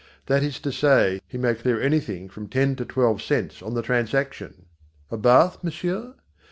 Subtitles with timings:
[0.25, 3.83] That is to say, he may clear anything from ten to twelve cents on the
[3.83, 4.65] transaction.
[5.11, 6.15] A bath, monsieur?